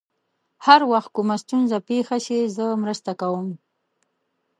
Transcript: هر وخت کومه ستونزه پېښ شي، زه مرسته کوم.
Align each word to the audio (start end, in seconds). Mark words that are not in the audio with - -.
هر 0.65 0.81
وخت 0.91 1.09
کومه 1.15 1.35
ستونزه 1.43 1.77
پېښ 1.89 2.07
شي، 2.25 2.39
زه 2.55 2.65
مرسته 2.83 3.11
کوم. 3.21 3.47